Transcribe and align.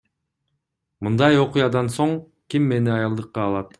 Мындай 1.07 1.37
окуядан 1.43 1.91
соң 1.99 2.15
ким 2.55 2.67
мени 2.73 2.93
аялдыкка 2.95 3.45
алат? 3.49 3.69